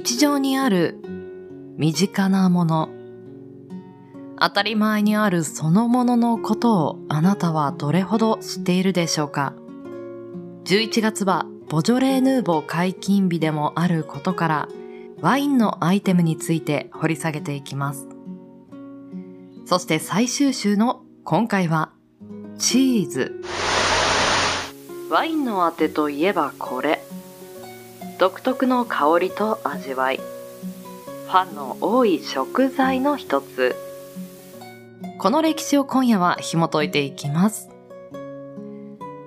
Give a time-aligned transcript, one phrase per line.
[0.00, 1.00] 日常にある
[1.76, 2.88] 身近なもの、
[4.38, 9.54] 当たり前にあるそのもののことをあなたはどれほど知っているでしょうか
[10.66, 14.68] ?11 月はボジョレーヌーボー解禁日でもあることから
[15.20, 18.06] ワインのアイテムについて掘り下げていきます。
[19.66, 21.90] そして最終週の今回は
[22.56, 23.42] チーズ。
[25.10, 27.02] ワインのあてといえばこれ。
[28.18, 30.16] 独特の香りと味わい。
[30.16, 33.76] ファンの多い食材の一つ。
[35.18, 37.68] この歴史を今夜は紐解いていきます。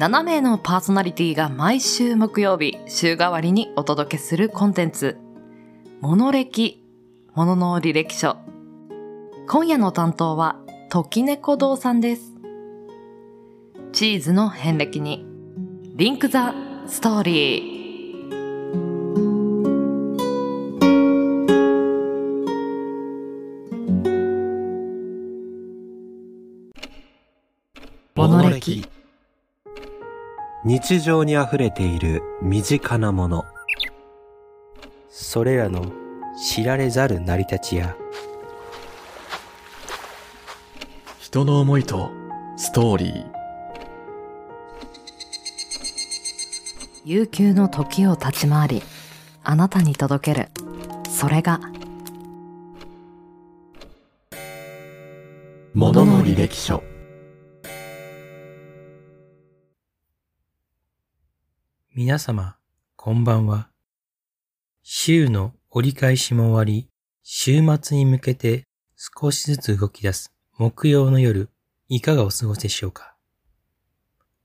[0.00, 5.16] 7名のパーソナリティが毎週木曜日、週替わりにお届けするコンテンツ。
[6.00, 6.84] モノ歴、
[7.34, 8.36] モノの履歴書。
[9.48, 10.56] 今夜の担当は、
[10.88, 12.32] 時猫堂さんです。
[13.92, 15.24] チーズの遍歴に、
[15.94, 16.52] リンクザ
[16.88, 17.71] ストーリー。
[30.64, 33.44] 日常に溢れている身近なもの。
[35.10, 35.90] それらの
[36.48, 37.96] 知られざる成り立ちや。
[41.18, 42.12] 人の思いと
[42.56, 43.26] ストーリー。
[47.04, 48.82] 悠久の時を立ち回り
[49.42, 50.48] あなたに届ける。
[51.10, 51.58] それが
[55.74, 56.84] 「ものの履歴書」
[61.94, 62.56] 皆様
[62.96, 63.68] こんばんは
[64.82, 66.88] 週の折り返しも終わり、
[67.22, 68.64] 週末に向けて
[68.96, 71.50] 少しずつ動き出す木曜の夜、
[71.90, 73.14] いかがお過ごしでしょうか？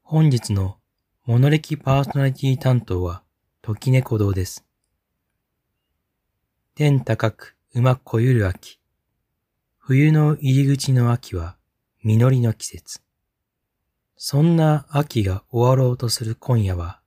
[0.04, 0.76] 本日の
[1.26, 3.24] モノレキパーソナリティ担当は、
[3.62, 4.66] 時猫堂です。
[6.76, 8.78] 天高く馬こゆる秋。
[9.78, 11.56] 冬の入り口の秋は、
[12.04, 13.00] 実りの季節。
[14.18, 17.00] そんな秋が終わろうとする今夜は、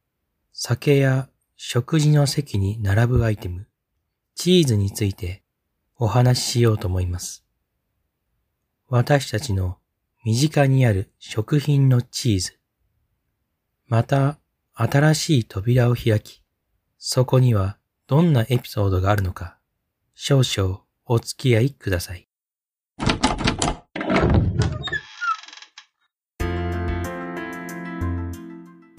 [0.62, 3.66] 酒や食事の席に並ぶアイテム、
[4.34, 5.43] チーズについて
[5.97, 7.47] お話ししようと思います。
[8.87, 9.78] 私たちの
[10.22, 12.59] 身近にある食品のチーズ。
[13.87, 14.38] また
[14.75, 16.43] 新しい扉を開き、
[16.99, 19.56] そこにはどんなエピソードがあるのか、
[20.15, 22.28] 少々お付き合いください。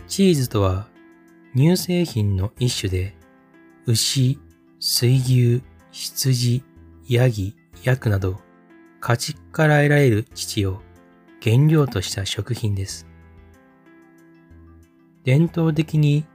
[0.08, 0.91] チーズとは
[1.54, 3.14] 乳製品の一種で、
[3.86, 4.40] 牛、
[4.80, 6.64] 水牛、羊、
[7.10, 8.40] ヤギ、ヤクなど、
[9.02, 10.82] 家畜から得られる乳を
[11.44, 13.06] 原料とした食品です。
[15.26, 16.26] 伝統的に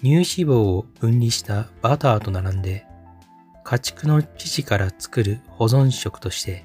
[0.00, 2.84] 乳脂肪を分離したバターと並んで、
[3.62, 6.64] 家畜の乳から作る保存食として、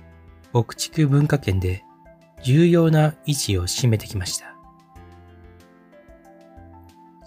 [0.51, 1.83] 牧畜文化圏で
[2.43, 4.58] 重要な位置を占めてきました。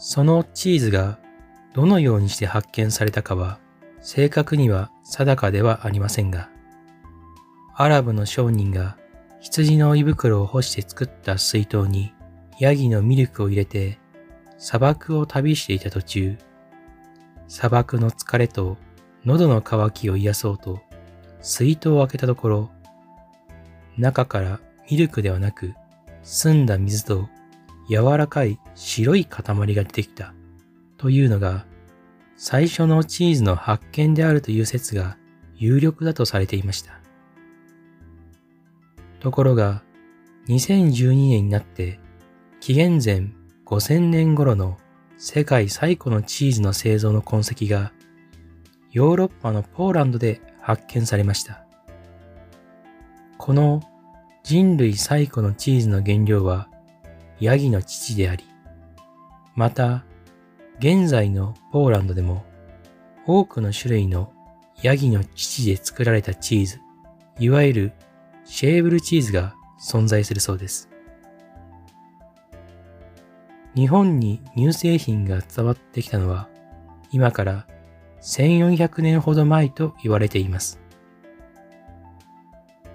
[0.05, 1.21] そのチーズが
[1.75, 3.61] どのようにして発見されたかは
[4.01, 6.51] 正確には定かではありませんが、
[7.73, 8.99] アラブの商人が
[9.39, 12.13] 羊の胃袋を干して作った水筒に
[12.59, 14.01] ヤギのミルクを入れて
[14.59, 16.37] 砂漠を旅していた途中、
[17.47, 18.79] 砂漠の疲れと
[19.25, 20.81] 喉の渇きを癒そうと
[21.43, 22.71] 水筒を開けたところ、
[23.97, 24.59] 中から
[24.91, 25.75] ミルクではなく
[26.25, 27.29] 澄んだ水と
[27.89, 29.43] 柔らかい白い塊
[29.75, 30.35] が出てきた
[30.97, 31.67] というのが
[32.37, 35.17] 最初のチーズの発見であるという説が
[35.57, 37.01] 有力だとされていました。
[39.21, 39.83] ところが
[40.49, 42.01] 2012年になって
[42.61, 43.31] 紀元前
[43.67, 44.79] 5000年頃の
[45.17, 47.93] 世界最古のチーズの製造の痕跡が
[48.91, 51.65] ヨーロッパのポーランドで発見されました。
[53.39, 53.83] この
[54.43, 56.69] 人類最古のチーズの原料は
[57.43, 58.45] ヤギの父であり、
[59.57, 60.05] また、
[60.79, 62.45] 現在のポーランドでも
[63.27, 64.33] 多くの種類の
[64.81, 66.81] ヤギの父で作られたチーズ、
[67.41, 67.93] いわゆる
[68.45, 70.89] シェーブルチーズが存在するそうです。
[73.75, 76.49] 日本に乳製品が伝わってきたのは
[77.11, 77.67] 今から
[78.21, 80.79] 1400年ほど前と言われています。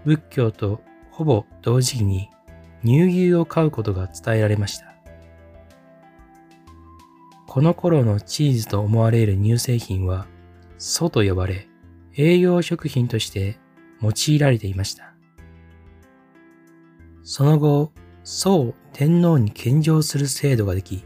[0.06, 0.80] 仏教と
[1.12, 2.30] ほぼ同時期に
[2.88, 4.94] 乳牛を飼うことが伝えられました。
[7.46, 10.26] この頃のチーズと思われる乳製品は、
[10.78, 11.68] 素と呼ばれ、
[12.16, 13.60] 栄養食品として
[14.02, 15.14] 用いられていました。
[17.24, 17.92] その後、
[18.24, 21.04] 素を天皇に献上する制度ができ、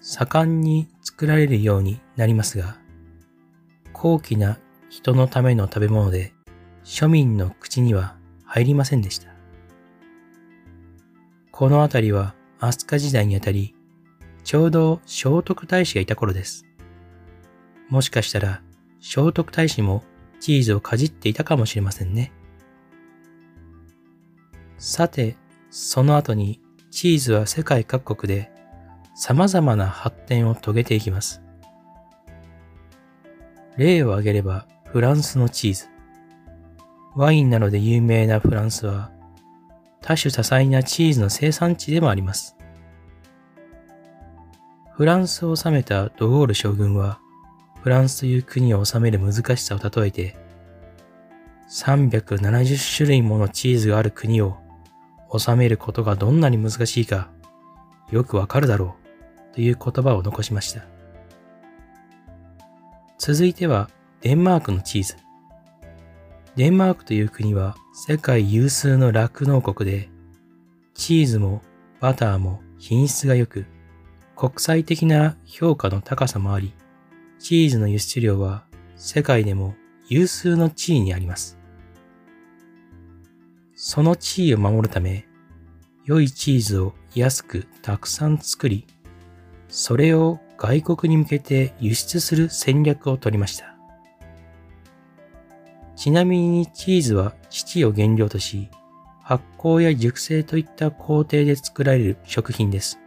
[0.00, 2.76] 盛んに作られるようになりますが、
[3.92, 4.58] 高貴な
[4.88, 6.32] 人のための食べ物で
[6.84, 9.31] 庶民の口には入りませんでした。
[11.62, 13.76] この辺りは飛鳥時代にあたり、
[14.42, 16.66] ちょうど聖徳太子がいた頃です。
[17.88, 18.62] もしかしたら
[19.00, 20.02] 聖徳太子も
[20.40, 22.32] チーズをかじっていたかもしれませんね。
[24.76, 25.36] さて、
[25.70, 26.60] その後に
[26.90, 28.50] チーズは世界各国で
[29.14, 31.42] 様々な発展を遂げていきます。
[33.76, 35.86] 例を挙げればフランスのチーズ。
[37.14, 39.12] ワインなどで有名なフランスは
[40.02, 42.56] 多種多彩なチーズの生産地でもあります。
[44.94, 47.18] フランスを治めたドゴール将軍は
[47.82, 50.36] フランスという国を治める難しさを例えて
[51.70, 54.58] 370種類ものチーズがある国を
[55.36, 57.30] 治めることがどんなに難しいか
[58.10, 58.96] よくわかるだろ
[59.50, 60.84] うという言葉を残しました。
[63.18, 63.88] 続いては
[64.20, 65.16] デンマークのチーズ。
[66.54, 70.10] デンマークという国は世界有数の酪農国で、
[70.92, 71.62] チーズも
[71.98, 73.64] バターも品質が良く、
[74.36, 76.74] 国際的な評価の高さもあり、
[77.38, 78.64] チーズの輸出量は
[78.96, 79.74] 世界でも
[80.08, 81.58] 有数の地位にあります。
[83.74, 85.26] その地位を守るため、
[86.04, 88.86] 良いチーズを安くたくさん作り、
[89.68, 93.71] それを外国に向けて輸出する戦略を取りました。
[96.02, 98.68] ちなみにチーズは乳を原料とし、
[99.22, 102.98] 発酵や熟成といった工程で作られる食品です。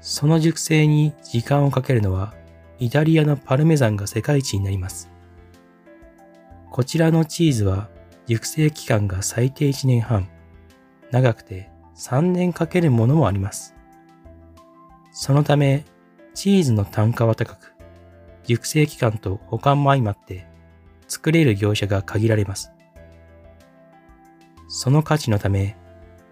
[0.00, 2.34] その熟成に時間をかけるのは、
[2.80, 5.12] イタリアのパルメザンが世界一になります。
[6.72, 7.88] こちらのチーズは
[8.26, 10.28] 熟成期間が最低1年半、
[11.12, 13.76] 長くて3年かけるものもあります。
[15.12, 15.84] そのため、
[16.34, 17.74] チーズの単価は高く、
[18.42, 20.50] 熟成期間と保管も相まって
[21.12, 22.72] 作れる業者が限られます。
[24.66, 25.76] その価値のため、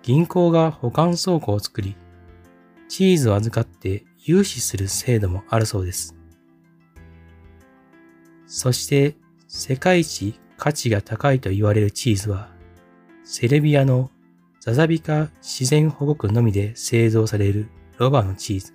[0.02, 1.96] 銀行が保管倉庫を作り、
[2.88, 6.16] チーズを預かって融資する制度もあるそうです。
[8.46, 9.16] そして
[9.48, 12.48] 世界一価値が高いと言われるチーズは、
[13.22, 14.10] セルビアの
[14.60, 17.68] ザザビカ自然保護区のみで製造される
[17.98, 18.72] ロバのチーズ。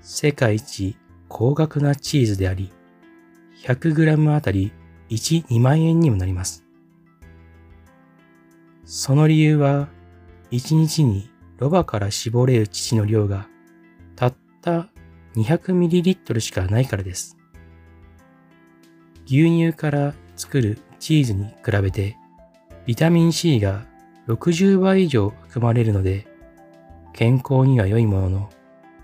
[0.00, 0.96] 世界一
[1.26, 2.72] 高額なチーズであり、
[3.64, 4.72] 100g あたり
[5.10, 6.64] 1、2万円にもなります。
[8.84, 9.88] その理由は、
[10.50, 13.48] 1日にロバから絞れる乳の量が
[14.16, 14.88] たった
[15.36, 17.36] 200ml しかないからです。
[19.26, 22.16] 牛乳から作るチーズに比べて
[22.86, 23.84] ビタミン C が
[24.26, 26.26] 60倍以上含まれるので
[27.12, 28.50] 健康には良いものの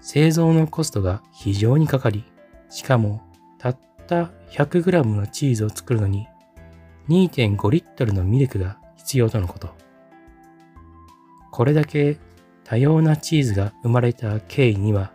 [0.00, 2.24] 製造のコストが非常にかかり
[2.70, 3.22] しかも
[3.58, 6.28] たった 100g のチーズを作るのに
[7.08, 9.74] 2.5リットルのミルクが必要とのこと。
[11.50, 12.18] これだけ
[12.62, 15.12] 多様なチーズが生まれた経緯には、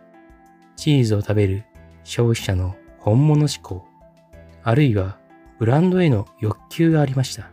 [0.76, 1.64] チーズを食べる
[2.04, 3.84] 消費者の本物志向、
[4.62, 5.18] あるいは
[5.58, 7.50] ブランドへの欲求がありました。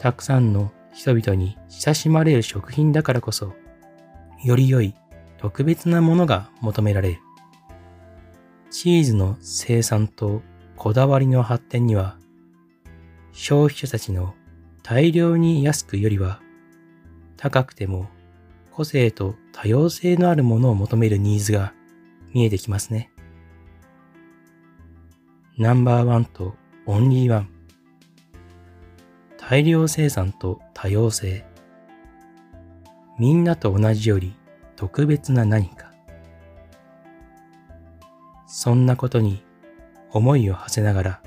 [0.00, 3.54] たくさんの人々に親しまれる食品だからこそ、
[4.42, 4.94] より良い
[5.38, 7.25] 特別なものが求められる。
[8.78, 10.42] チーズの生産と
[10.76, 12.18] こだわりの発展には、
[13.32, 14.34] 消費者たちの
[14.82, 16.42] 大量に安くよりは、
[17.38, 18.06] 高くても
[18.72, 21.72] 個性と多様性のあるものを求めるニーズが
[22.34, 23.10] 見えてきますね。
[25.56, 26.54] ナンバーワンと
[26.84, 27.48] オンリーワン。
[29.38, 31.46] 大量生産と多様性。
[33.18, 34.36] みんなと同じより
[34.76, 35.85] 特別な何か。
[38.58, 39.44] そんなことに
[40.10, 41.22] 思いを馳せながら、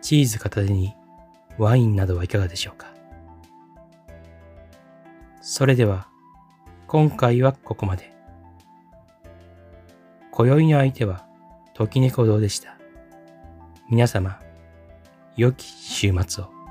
[0.00, 0.94] チーズ片手に
[1.58, 2.94] ワインなどはいかがでしょうか。
[5.42, 6.08] それでは、
[6.86, 8.10] 今回はここまで。
[10.30, 11.26] 今宵の相手は、
[11.74, 12.78] 時猫堂でした。
[13.90, 14.40] 皆様、
[15.36, 16.63] 良き週末を。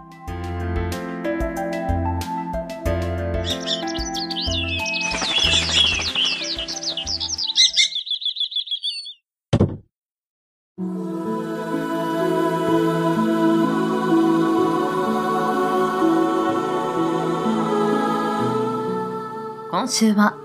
[19.94, 20.36] 週は、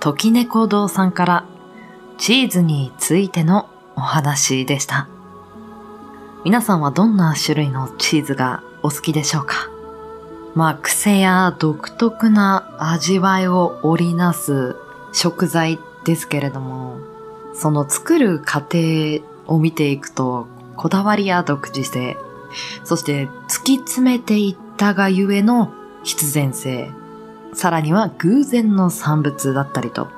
[0.00, 1.44] 時猫堂さんから
[2.18, 5.06] チーズについてのお話でした。
[6.44, 9.54] 皆さんはどんな種類のチーズがお好きでしょうか？
[10.56, 14.74] まあ、癖や独特な味わいを織りなす
[15.12, 16.98] 食材ですけれども、
[17.54, 22.16] その作る過程を見ていくと、こだわりや独自性、
[22.82, 26.90] そして突き詰めていったがゆえの必然性、
[27.54, 30.08] さらには偶然の産物だったりと、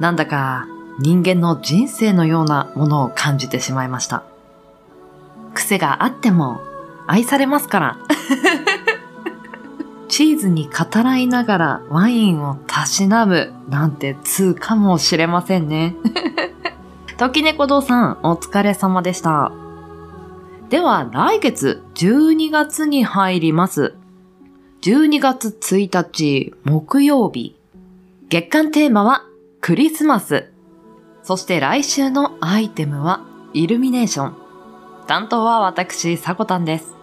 [0.00, 0.66] なんだか
[0.98, 4.24] 人間の人生のようなものを感じてしまいました。
[5.54, 6.60] 癖があっても
[7.06, 7.98] 愛されますから。
[10.08, 15.96] チーズに語らいながらワインをたしなむなんて通かもしれませんね。
[17.16, 19.52] 時猫堂さん、お疲れ様でした。
[20.68, 23.94] では、来月12月に入ります。
[24.82, 27.56] 12月1日木曜日。
[28.28, 29.24] 月間テーマは
[29.60, 30.50] クリスマス。
[31.22, 34.36] そして来週のアイテムはイルミネーション。
[35.06, 36.96] 担当は私、さこたんです。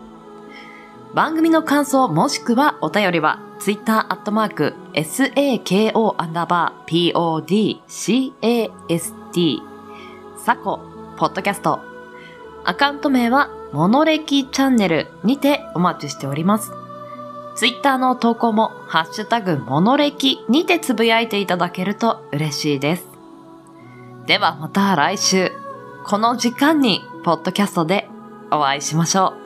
[1.16, 9.62] 番組の感想もしくはお便りは、ツイッターアットマーク、SAKO アンダーバー PODCAST、
[10.38, 10.82] サコ、
[11.16, 11.80] ポッドキャスト。
[12.66, 16.74] アカウント名は、モノレキチャンネルにてお待ちしております。
[17.60, 23.06] ツイッターの投稿も、ハッシュタグ、モノレキにてつぶやいていただけると嬉しいです。
[24.28, 25.52] ではまた来週、
[26.06, 28.08] この時間に、ポッドキャストで
[28.50, 29.39] お会いしましょう。